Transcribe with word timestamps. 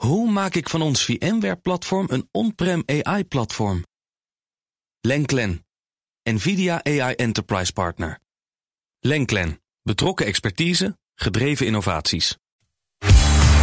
Hoe 0.00 0.30
maak 0.30 0.54
ik 0.54 0.68
van 0.68 0.82
ons 0.82 1.04
VMware-platform 1.04 2.06
een 2.10 2.28
on-prem 2.32 2.82
AI-platform? 2.86 3.84
Lenklen, 5.00 5.66
NVIDIA 6.22 6.84
AI 6.84 7.14
Enterprise 7.14 7.72
Partner. 7.72 8.18
Lenklen, 9.00 9.60
betrokken 9.82 10.26
expertise, 10.26 10.98
gedreven 11.14 11.66
innovaties. 11.66 12.36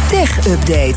Tech 0.08 0.46
Update. 0.46 0.96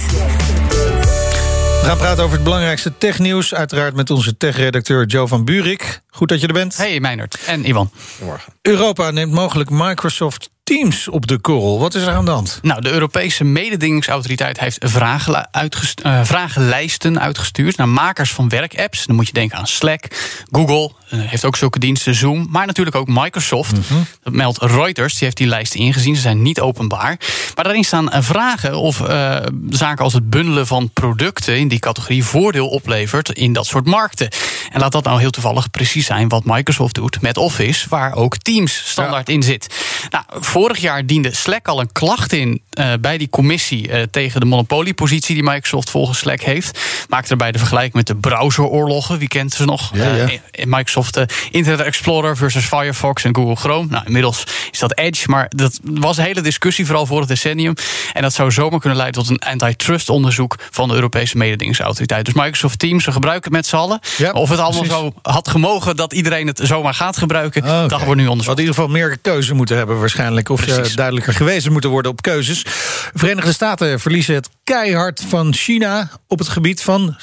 We 1.81 1.87
gaan 1.87 1.97
praten 1.97 2.23
over 2.23 2.35
het 2.35 2.43
belangrijkste 2.43 2.97
technieuws. 2.97 3.53
Uiteraard 3.53 3.95
met 3.95 4.09
onze 4.09 4.37
tech-redacteur 4.37 5.05
Joe 5.05 5.27
van 5.27 5.45
Buurik. 5.45 6.01
Goed 6.13 6.29
dat 6.29 6.41
je 6.41 6.47
er 6.47 6.53
bent. 6.53 6.77
Hey 6.77 6.99
Meinert 6.99 7.37
en 7.45 7.67
Ivan. 7.67 7.91
Goedemorgen. 8.11 8.53
Europa 8.61 9.11
neemt 9.11 9.31
mogelijk 9.31 9.69
Microsoft 9.69 10.49
Teams 10.63 11.07
op 11.07 11.27
de 11.27 11.39
korrel. 11.39 11.79
Wat 11.79 11.95
is 11.95 12.01
er 12.01 12.13
aan 12.13 12.25
de 12.25 12.31
hand? 12.31 12.59
Nou, 12.61 12.81
de 12.81 12.91
Europese 12.91 13.43
mededingingsautoriteit 13.43 14.59
heeft 14.59 14.77
vragen 14.79 15.53
uitgest- 15.53 16.01
uh, 16.05 16.23
vragenlijsten 16.23 17.19
uitgestuurd 17.19 17.77
naar 17.77 17.89
makers 17.89 18.31
van 18.31 18.49
werkapps. 18.49 19.05
Dan 19.05 19.15
moet 19.15 19.27
je 19.27 19.33
denken 19.33 19.57
aan 19.57 19.67
Slack, 19.67 20.03
Google 20.51 20.91
uh, 21.13 21.19
heeft 21.29 21.45
ook 21.45 21.55
zulke 21.55 21.79
diensten, 21.79 22.15
Zoom, 22.15 22.47
maar 22.49 22.65
natuurlijk 22.65 22.95
ook 22.95 23.07
Microsoft. 23.07 23.71
Mm 23.71 23.83
-hmm. 23.87 24.05
Dat 24.23 24.33
meldt 24.33 24.61
Reuters, 24.61 25.13
die 25.13 25.23
heeft 25.23 25.37
die 25.37 25.47
lijsten 25.47 25.79
ingezien. 25.79 26.15
Ze 26.15 26.21
zijn 26.21 26.41
niet 26.41 26.59
openbaar. 26.59 27.19
Maar 27.55 27.63
daarin 27.63 27.83
staan 27.83 28.23
vragen 28.23 28.75
of 28.75 28.99
uh, 28.99 29.37
zaken 29.69 30.03
als 30.03 30.13
het 30.13 30.29
bundelen 30.29 30.67
van 30.67 30.89
producten 30.93 31.57
in 31.57 31.67
die 31.67 31.79
categorie 31.79 32.23
voordeel 32.23 32.67
oplevert 32.67 33.29
in 33.29 33.53
dat 33.53 33.65
soort 33.65 33.85
markten. 33.85 34.29
En 34.69 34.79
laat 34.79 34.91
dat 34.91 35.03
nou 35.03 35.19
heel 35.19 35.29
toevallig 35.29 35.69
precies 35.69 36.00
zijn 36.01 36.29
wat 36.29 36.45
Microsoft 36.45 36.95
doet 36.95 37.21
met 37.21 37.37
Office, 37.37 37.89
waar 37.89 38.15
ook 38.15 38.37
Teams 38.37 38.83
standaard 38.85 39.27
ja. 39.27 39.33
in 39.33 39.43
zit. 39.43 39.67
Nou, 40.09 40.23
vorig 40.29 40.77
jaar 40.77 41.05
diende 41.05 41.35
Slack 41.35 41.67
al 41.67 41.79
een 41.79 41.91
klacht 41.91 42.33
in 42.33 42.61
uh, 42.79 42.93
bij 43.01 43.17
die 43.17 43.29
commissie 43.29 43.87
uh, 43.87 44.01
tegen 44.11 44.39
de 44.39 44.45
monopoliepositie 44.45 45.35
die 45.35 45.43
Microsoft 45.43 45.89
volgens 45.89 46.17
Slack 46.17 46.41
heeft. 46.41 46.79
Maakte 47.09 47.27
daarbij 47.27 47.51
de 47.51 47.57
vergelijking 47.57 47.93
met 47.93 48.07
de 48.07 48.15
browseroorlogen. 48.15 49.17
Wie 49.17 49.27
kent 49.27 49.53
ze 49.53 49.65
nog? 49.65 49.91
Ja, 49.93 50.15
ja. 50.15 50.29
Uh, 50.29 50.65
Microsoft 50.65 51.19
Internet 51.51 51.85
Explorer 51.85 52.37
versus 52.37 52.65
Firefox 52.65 53.23
en 53.23 53.35
Google 53.35 53.55
Chrome. 53.55 53.87
Nou, 53.89 54.05
inmiddels 54.05 54.43
is 54.71 54.79
dat 54.79 54.97
Edge, 54.97 55.29
maar 55.29 55.45
dat 55.49 55.79
was 55.83 56.17
een 56.17 56.23
hele 56.23 56.41
discussie, 56.41 56.85
vooral 56.85 57.05
vorig 57.05 57.27
decennium. 57.27 57.73
En 58.13 58.21
dat 58.21 58.33
zou 58.33 58.51
zomaar 58.51 58.79
kunnen 58.79 58.97
leiden 58.97 59.21
tot 59.23 59.29
een 59.31 59.39
antitrust 59.39 60.09
onderzoek 60.09 60.55
van 60.71 60.87
de 60.87 60.93
Europese 60.93 61.37
mededingingsautoriteit. 61.37 62.25
Dus 62.25 62.33
Microsoft 62.33 62.79
Teams, 62.79 63.05
we 63.05 63.11
gebruiken 63.11 63.43
het 63.43 63.53
met 63.53 63.65
z'n 63.67 63.75
allen. 63.75 63.99
Ja, 64.17 64.31
of 64.31 64.49
het 64.49 64.59
allemaal 64.59 64.81
precies. 64.83 64.97
zo 64.97 65.13
had 65.21 65.47
gemogen 65.47 65.95
dat 65.95 66.13
iedereen 66.13 66.47
het 66.47 66.59
zomaar 66.63 66.93
gaat 66.93 67.17
gebruiken, 67.17 67.63
Oh, 67.63 67.77
oké. 67.77 67.87
dat 67.87 68.03
wordt 68.03 68.21
nu 68.21 68.27
onderzocht. 68.27 68.47
Had 68.47 68.57
in 68.57 68.63
ieder 68.63 68.75
geval 68.75 68.89
meer 68.99 69.17
keuze 69.17 69.53
moeten 69.53 69.77
hebben 69.77 69.99
waarschijnlijk. 69.99 70.49
Of 70.49 70.65
Precies. 70.65 70.95
duidelijker 70.95 71.33
gewezen 71.33 71.71
moeten 71.71 71.89
worden 71.89 72.11
op 72.11 72.21
keuzes. 72.21 72.65
Verenigde 73.13 73.53
Staten 73.53 73.99
verliezen 73.99 74.35
het 74.35 74.49
keihard 74.63 75.23
van 75.27 75.53
China 75.53 76.09
op 76.27 76.39
het 76.39 76.47
gebied 76.49 76.81
van 76.83 77.15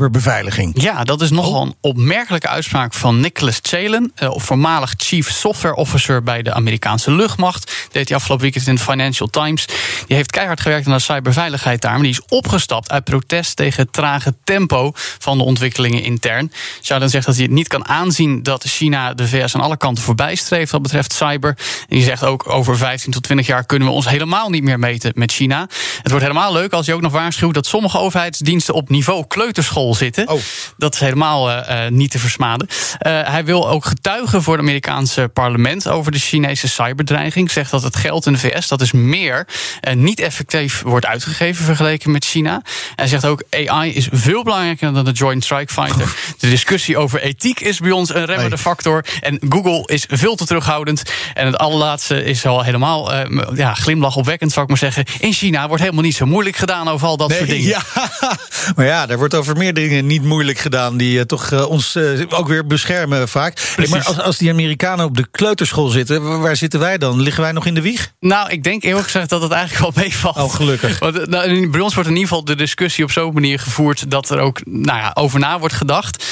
cyberbeveiliging. 0.00 0.82
Ja, 0.82 1.04
dat 1.04 1.20
is 1.20 1.30
nogal 1.30 1.62
een 1.62 1.74
opmerkelijke 1.80 2.48
uitspraak 2.48 2.94
van 2.94 3.20
Nicholas 3.20 3.58
Chalen, 3.62 4.12
uh, 4.22 4.30
voormalig 4.34 4.94
Chief 4.96 5.30
Software 5.30 5.74
Officer 5.74 6.22
bij 6.22 6.42
de 6.42 6.52
Amerikaanse 6.52 7.10
luchtmacht. 7.10 7.72
Deed 7.92 8.08
hij 8.08 8.16
afgelopen 8.16 8.44
weekend 8.44 8.66
in 8.66 8.74
de 8.74 8.80
Financial 8.80 9.28
Times. 9.28 9.66
Die 10.06 10.16
heeft 10.16 10.30
keihard 10.36 10.60
gewerkt 10.60 10.86
aan 10.86 10.92
de 10.92 10.98
cyberveiligheid 10.98 11.80
daar, 11.80 11.92
maar 11.92 12.02
die 12.02 12.10
is 12.10 12.24
opgestapt 12.28 12.90
uit 12.90 13.04
protest 13.04 13.56
tegen 13.56 13.82
het 13.82 13.92
trage 13.92 14.34
tempo 14.44 14.92
van 14.94 15.38
de 15.38 15.44
ontwikkelingen 15.44 16.02
intern. 16.02 16.52
Chalen 16.82 17.10
zegt 17.10 17.26
dat 17.26 17.34
hij 17.34 17.44
het 17.44 17.52
niet 17.52 17.68
kan 17.68 17.88
aanzien 17.88 18.42
dat 18.42 18.64
China 18.64 19.14
de 19.14 19.28
VS 19.28 19.54
aan 19.54 19.60
alle 19.60 19.76
kanten 19.76 20.04
voorbij 20.04 20.34
streeft 20.34 20.72
wat 20.72 20.82
betreft 20.82 21.12
cyber. 21.12 21.50
En 21.88 21.96
die 21.96 22.02
zegt 22.02 22.24
ook 22.24 22.48
over 22.48 22.76
15 22.76 23.12
tot 23.12 23.22
20 23.22 23.46
jaar 23.46 23.66
kunnen 23.66 23.88
we 23.88 23.94
ons 23.94 24.08
helemaal 24.08 24.50
niet 24.50 24.62
meer 24.62 24.78
meten 24.78 25.12
met 25.14 25.32
China. 25.32 25.68
Het 26.06 26.14
wordt 26.14 26.30
helemaal 26.30 26.52
leuk 26.52 26.72
als 26.72 26.86
je 26.86 26.94
ook 26.94 27.00
nog 27.00 27.12
waarschuwt 27.12 27.54
dat 27.54 27.66
sommige 27.66 27.98
overheidsdiensten 27.98 28.74
op 28.74 28.88
niveau 28.88 29.26
kleuterschool 29.26 29.94
zitten. 29.94 30.28
Oh. 30.28 30.40
Dat 30.76 30.94
is 30.94 31.00
helemaal 31.00 31.50
uh, 31.50 31.86
niet 31.88 32.10
te 32.10 32.18
versmaden. 32.18 32.68
Uh, 32.68 33.20
hij 33.28 33.44
wil 33.44 33.68
ook 33.68 33.84
getuigen 33.84 34.42
voor 34.42 34.52
het 34.52 34.62
Amerikaanse 34.62 35.30
parlement 35.32 35.88
over 35.88 36.12
de 36.12 36.18
Chinese 36.18 36.68
cyberdreiging. 36.68 37.50
Zegt 37.50 37.70
dat 37.70 37.82
het 37.82 37.96
geld 37.96 38.26
in 38.26 38.32
de 38.32 38.38
VS 38.38 38.68
dat 38.68 38.80
is 38.80 38.92
meer 38.92 39.46
uh, 39.88 39.94
niet 39.94 40.20
effectief 40.20 40.82
wordt 40.82 41.06
uitgegeven 41.06 41.64
vergeleken 41.64 42.10
met 42.10 42.24
China. 42.24 42.62
Hij 42.96 43.06
zegt 43.06 43.24
ook 43.24 43.42
AI 43.50 43.94
is 43.94 44.08
veel 44.12 44.42
belangrijker 44.42 44.92
dan 44.92 45.04
de 45.04 45.12
Joint 45.12 45.44
Strike 45.44 45.72
Fighter. 45.72 46.14
De 46.38 46.48
discussie 46.48 46.96
over 46.96 47.20
ethiek 47.20 47.60
is 47.60 47.78
bij 47.78 47.90
ons 47.90 48.14
een 48.14 48.24
remmende 48.24 48.48
Nee. 48.48 48.58
factor. 48.58 49.04
En 49.20 49.40
Google 49.48 49.82
is 49.86 50.06
veel 50.08 50.36
te 50.36 50.46
terughoudend. 50.46 51.02
En 51.34 51.46
het 51.46 51.58
allerlaatste 51.58 52.24
is 52.24 52.46
al 52.46 52.62
helemaal 52.62 53.14
ja, 53.54 53.74
glimlachopwekkend, 53.74 54.52
zou 54.52 54.62
ik 54.62 54.70
maar 54.70 54.92
zeggen. 54.92 55.04
In 55.20 55.32
China 55.32 55.66
wordt 55.66 55.82
helemaal 55.82 55.94
niet 56.02 56.16
zo 56.16 56.26
moeilijk 56.26 56.56
gedaan 56.56 56.88
over 56.88 57.06
al 57.06 57.16
dat 57.16 57.32
soort 57.32 57.48
dingen. 57.48 57.66
Ja, 57.66 57.82
maar 58.76 58.86
ja, 58.86 59.06
daar 59.06 59.18
wordt 59.18 59.34
over 59.34 59.56
meer 59.56 59.74
dingen 59.74 60.06
niet 60.06 60.22
moeilijk 60.22 60.58
gedaan... 60.58 60.96
die 60.96 61.18
uh, 61.18 61.22
toch 61.22 61.50
uh, 61.50 61.70
ons 61.70 61.96
uh, 61.96 62.20
ook 62.28 62.48
weer 62.48 62.66
beschermen 62.66 63.28
vaak. 63.28 63.58
Hey, 63.76 63.86
maar 63.88 64.04
als, 64.04 64.18
als 64.18 64.38
die 64.38 64.50
Amerikanen 64.50 65.04
op 65.04 65.16
de 65.16 65.26
kleuterschool 65.30 65.88
zitten... 65.88 66.40
waar 66.40 66.56
zitten 66.56 66.80
wij 66.80 66.98
dan? 66.98 67.20
Liggen 67.20 67.42
wij 67.42 67.52
nog 67.52 67.66
in 67.66 67.74
de 67.74 67.80
wieg? 67.80 68.12
Nou, 68.20 68.50
ik 68.50 68.62
denk 68.62 68.82
eerlijk 68.82 69.04
gezegd 69.04 69.28
dat 69.28 69.42
het 69.42 69.52
eigenlijk 69.52 69.94
wel 69.94 70.02
meevalt. 70.04 70.36
Oh, 70.36 70.54
gelukkig. 70.54 70.98
Want, 70.98 71.26
nou, 71.26 71.70
bij 71.70 71.80
ons 71.80 71.94
wordt 71.94 72.08
in 72.08 72.14
ieder 72.14 72.28
geval 72.28 72.44
de 72.44 72.56
discussie 72.56 73.04
op 73.04 73.10
zo'n 73.10 73.34
manier 73.34 73.58
gevoerd... 73.58 74.10
dat 74.10 74.30
er 74.30 74.38
ook 74.38 74.60
nou 74.64 74.98
ja, 74.98 75.10
over 75.14 75.38
na 75.38 75.58
wordt 75.58 75.74
gedacht. 75.74 76.24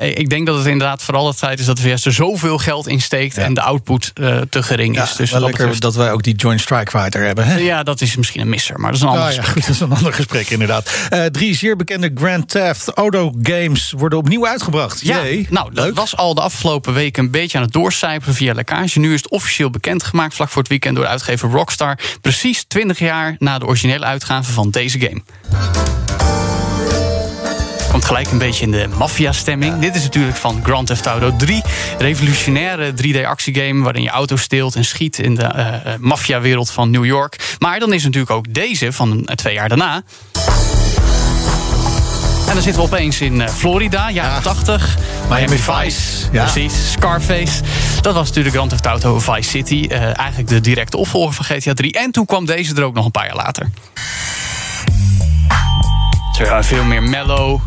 ik 0.00 0.30
denk 0.30 0.46
dat 0.46 0.56
het 0.56 0.66
inderdaad 0.66 1.02
vooral 1.02 1.26
het 1.26 1.36
feit 1.36 1.58
is 1.58 1.66
dat 1.66 1.76
de 1.76 1.82
VS 1.82 2.04
er 2.04 2.12
zoveel 2.12 2.58
geld 2.58 2.88
in 2.88 3.00
steekt... 3.00 3.36
Ja. 3.36 3.42
en 3.42 3.54
de 3.54 3.62
output 3.62 4.12
te 4.48 4.62
gering 4.62 4.94
ja, 4.94 5.02
is. 5.02 5.16
Dus 5.16 5.30
wel 5.30 5.40
dat 5.40 5.48
lekker 5.48 5.68
betreft... 5.68 5.82
dat 5.82 5.94
wij 6.04 6.12
ook 6.12 6.22
die 6.22 6.34
Joint 6.34 6.60
Strike 6.60 6.90
Fighter 6.90 7.24
hebben. 7.24 7.46
Hè? 7.46 7.56
Ja, 7.56 7.82
dat 7.82 8.00
is 8.00 8.16
misschien 8.16 8.40
een 8.40 8.48
misser, 8.48 8.80
maar 8.80 8.91
dat 8.92 9.00
is 9.00 9.06
een 9.06 9.08
ander 9.08 9.28
Oh, 9.28 9.34
ja, 9.34 9.42
goed, 9.42 9.60
dat 9.66 9.74
is 9.74 9.80
een 9.80 9.92
ander 9.92 10.12
gesprek 10.12 10.50
inderdaad. 10.50 10.90
Uh, 11.10 11.24
drie 11.24 11.54
zeer 11.56 11.76
bekende 11.76 12.10
Grand 12.14 12.48
Theft 12.48 12.88
Auto 12.88 13.32
games 13.42 13.92
worden 13.96 14.18
opnieuw 14.18 14.46
uitgebracht. 14.46 15.00
Ja, 15.00 15.22
Jee, 15.22 15.46
nou, 15.50 15.74
dat 15.74 15.84
leuk. 15.84 15.94
was 15.94 16.16
al 16.16 16.34
de 16.34 16.40
afgelopen 16.40 16.94
weken 16.94 17.24
een 17.24 17.30
beetje 17.30 17.58
aan 17.58 17.64
het 17.64 17.72
doorcijpelen 17.72 18.34
via 18.34 18.54
lekkage. 18.54 18.98
Nu 18.98 19.14
is 19.14 19.22
het 19.22 19.30
officieel 19.30 19.70
bekendgemaakt 19.70 20.34
vlak 20.34 20.48
voor 20.48 20.60
het 20.62 20.70
weekend 20.70 20.94
door 20.94 21.04
de 21.04 21.10
uitgever 21.10 21.50
Rockstar. 21.50 21.98
Precies 22.20 22.64
20 22.68 22.98
jaar 22.98 23.36
na 23.38 23.58
de 23.58 23.66
originele 23.66 24.04
uitgave 24.04 24.52
van 24.52 24.70
deze 24.70 25.00
game. 25.00 26.01
Komt 27.92 28.04
gelijk 28.04 28.30
een 28.30 28.38
beetje 28.38 28.64
in 28.64 28.70
de 28.70 28.88
maffia-stemming. 28.98 29.78
Dit 29.78 29.94
is 29.94 30.02
natuurlijk 30.02 30.36
van 30.36 30.60
Grand 30.64 30.86
Theft 30.86 31.06
Auto 31.06 31.36
3. 31.36 31.62
Revolutionaire 31.98 32.92
3D-actiegame 32.92 33.82
waarin 33.82 34.02
je 34.02 34.08
auto 34.08 34.36
steelt 34.36 34.74
en 34.74 34.84
schiet 34.84 35.18
in 35.18 35.34
de 35.34 35.50
uh, 35.56 35.92
maffia-wereld 35.98 36.70
van 36.70 36.90
New 36.90 37.04
York. 37.04 37.56
Maar 37.58 37.78
dan 37.78 37.92
is 37.92 38.02
natuurlijk 38.02 38.32
ook 38.32 38.54
deze 38.54 38.92
van 38.92 39.16
uh, 39.16 39.22
twee 39.24 39.54
jaar 39.54 39.68
daarna. 39.68 40.02
En 42.46 42.54
dan 42.54 42.62
zitten 42.62 42.82
we 42.82 42.88
opeens 42.88 43.20
in 43.20 43.48
Florida, 43.48 44.10
jaren 44.10 44.32
Ja. 44.32 44.40
80. 44.40 44.96
Miami 45.28 45.56
Vice. 45.58 46.00
Ja. 46.32 46.42
Precies, 46.42 46.92
Scarface. 46.92 47.62
Dat 48.00 48.14
was 48.14 48.26
natuurlijk 48.28 48.54
Grand 48.54 48.70
Theft 48.70 48.86
Auto 48.86 49.18
Vice 49.18 49.48
City. 49.50 49.86
Uh, 49.90 50.18
eigenlijk 50.18 50.48
de 50.48 50.60
directe 50.60 50.96
opvolger 50.96 51.32
van 51.32 51.44
GTA 51.44 51.72
3. 51.72 51.92
En 51.92 52.10
toen 52.10 52.26
kwam 52.26 52.46
deze 52.46 52.74
er 52.74 52.82
ook 52.82 52.94
nog 52.94 53.04
een 53.04 53.10
paar 53.10 53.26
jaar 53.26 53.36
later. 53.36 53.70
Zo, 56.36 56.62
veel 56.62 56.84
meer 56.84 57.02
mellow. 57.02 57.60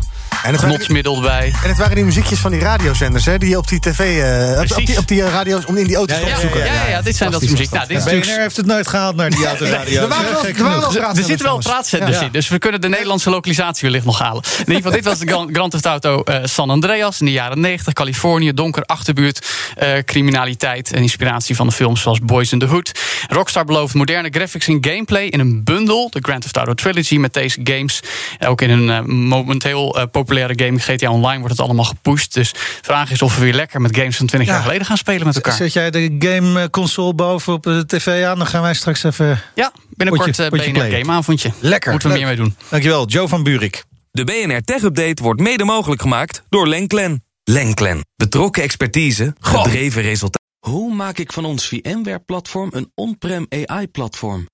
En 0.46 0.52
het, 0.52 1.20
bij. 1.20 1.52
en 1.62 1.68
het 1.68 1.78
waren 1.78 1.94
die 1.94 2.04
muziekjes 2.04 2.38
van 2.38 2.50
die 2.50 2.60
radiozenders, 2.60 3.24
hè, 3.24 3.38
die 3.38 3.58
op 3.58 3.68
die 3.68 3.80
tv, 3.80 4.22
eh, 4.22 4.60
op, 4.78 4.86
die, 4.86 4.98
op 4.98 5.08
die 5.08 5.22
radio's 5.22 5.64
om 5.64 5.76
in 5.76 5.86
die 5.86 5.96
auto's 5.96 6.16
Ja, 6.16 6.22
op 6.22 6.28
ja, 6.28 6.34
te 6.34 6.40
Ja, 6.40 6.48
zoeken. 6.52 6.64
ja, 6.74 6.88
ja, 6.88 7.02
dit 7.02 7.16
zijn 7.16 7.30
dat 7.30 7.40
Fantastisch 7.40 7.50
muziek. 7.50 7.70
Nou, 7.70 7.86
dit 7.86 8.22
is 8.22 8.26
BNR 8.28 8.40
heeft 8.40 8.56
het 8.56 8.66
nooit 8.66 8.86
gehaald 8.88 9.16
naar 9.16 9.30
die 9.30 9.46
autoradio's. 9.46 10.02
Er 10.02 10.08
waren 10.08 10.30
wel- 10.32 10.40
Gek 10.40 10.56
er 10.56 10.62
waren 10.64 10.80
wel 10.92 11.08
er 11.08 11.22
zitten 11.24 11.46
wel 11.46 11.58
praatzenders 11.58 12.18
Ja. 12.18 12.24
in, 12.24 12.30
dus 12.32 12.48
we 12.48 12.58
kunnen 12.58 12.80
de 12.80 12.88
Nederlandse 12.88 13.30
lokalisatie 13.30 13.82
wellicht 13.82 14.04
nog 14.04 14.18
halen. 14.18 14.42
In 14.44 14.58
ieder 14.58 14.74
geval, 14.76 14.90
dit 14.92 15.04
was 15.04 15.18
de 15.18 15.26
Gran- 15.26 15.48
Grand 15.52 15.70
Theft 15.70 15.86
Auto 15.86 16.22
eh, 16.22 16.38
San 16.44 16.70
Andreas 16.70 17.20
in 17.20 17.26
de 17.26 17.32
jaren 17.32 17.60
90. 17.60 17.92
Californië, 17.92 18.52
donker 18.54 18.82
achterbuurt, 18.82 19.46
eh, 19.76 19.88
criminaliteit 20.04 20.92
en 20.92 21.02
inspiratie 21.02 21.56
van 21.56 21.66
de 21.66 21.72
films 21.72 22.00
zoals 22.00 22.18
Boys 22.22 22.52
in 22.52 22.58
the 22.58 22.66
Hood. 22.66 22.92
Rockstar 23.28 23.64
belooft 23.64 23.94
moderne 23.94 24.28
graphics 24.30 24.66
en 24.66 24.78
gameplay 24.80 25.24
in 25.24 25.40
een 25.40 25.64
bundel, 25.64 26.10
de 26.10 26.18
Grand 26.22 26.40
Theft 26.42 26.56
Auto 26.56 26.74
Trilogy, 26.74 27.16
met 27.16 27.32
deze 27.34 27.60
games. 27.64 28.00
Ook 28.46 28.60
in 28.62 28.70
een 28.70 28.90
eh, 28.90 29.00
momenteel 29.02 29.96
eh, 29.98 30.04
populaire 30.36 30.64
game 30.64 30.78
GTA 30.96 31.10
Online 31.12 31.38
wordt 31.38 31.56
het 31.56 31.60
allemaal 31.66 31.84
gepusht. 31.84 32.34
Dus 32.34 32.52
de 32.52 32.58
vraag 32.82 33.10
is 33.10 33.22
of 33.22 33.34
we 33.36 33.40
weer 33.44 33.54
lekker 33.54 33.80
met 33.80 33.96
games 33.96 34.16
van 34.16 34.26
20 34.26 34.48
Ja. 34.48 34.54
jaar 34.54 34.62
geleden 34.64 34.86
gaan 34.86 34.96
spelen 34.96 35.26
met 35.26 35.34
elkaar. 35.34 35.52
Zet 35.56 35.72
jij 35.72 35.90
de 35.90 36.16
game 36.18 36.70
console 36.70 37.14
boven 37.14 37.52
op 37.52 37.62
de 37.62 37.84
tv 37.86 38.24
aan? 38.24 38.38
Dan 38.38 38.46
gaan 38.46 38.62
wij 38.62 38.74
straks 38.74 39.02
even... 39.02 39.42
Ja, 39.54 39.72
binnenkort 39.90 40.28
Potje- 40.28 40.42
eh, 40.44 40.48
potje 40.50 40.70
BNR 40.72 40.78
play. 40.86 40.90
Gameavondje. 41.00 41.52
Lekker. 41.60 41.90
Moeten 41.90 42.10
we 42.10 42.16
leuk. 42.16 42.24
meer 42.26 42.36
mee 42.36 42.44
doen. 42.46 42.56
Dankjewel, 42.68 43.06
Joe 43.06 43.28
van 43.28 43.42
Buurik. 43.42 43.84
De 44.10 44.24
BNR 44.24 44.60
Tech 44.64 44.82
Update 44.82 45.22
wordt 45.22 45.40
mede 45.40 45.64
mogelijk 45.64 46.00
gemaakt 46.00 46.42
door 46.48 46.68
Lenklen. 46.68 47.24
Lenklen. 47.44 48.00
Betrokken 48.16 48.62
expertise, 48.62 49.34
gedreven 49.40 50.02
resultaten. 50.02 50.40
Hoe 50.58 50.94
maak 50.94 51.18
ik 51.18 51.32
van 51.32 51.44
ons 51.44 51.68
VMware-platform 51.68 52.70
een 52.72 52.90
on-prem 52.94 53.46
AI-platform? 53.66 54.48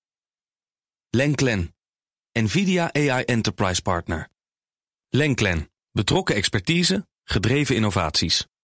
Lenklen. 1.10 1.74
NVIDIA 2.38 2.90
AI 2.92 3.22
Enterprise 3.24 3.82
Partner. 3.82 4.28
Lenklen. 5.08 5.70
Betrokken 5.92 6.34
expertise, 6.34 7.06
gedreven 7.24 7.76
innovaties. 7.76 8.46